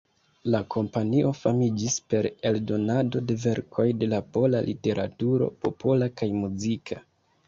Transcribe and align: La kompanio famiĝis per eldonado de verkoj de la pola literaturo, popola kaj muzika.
La 0.53 0.59
kompanio 0.75 1.33
famiĝis 1.41 1.97
per 2.13 2.27
eldonado 2.51 3.21
de 3.31 3.35
verkoj 3.43 3.85
de 4.05 4.09
la 4.15 4.21
pola 4.39 4.63
literaturo, 4.71 5.51
popola 5.67 6.09
kaj 6.23 6.31
muzika. 6.39 6.99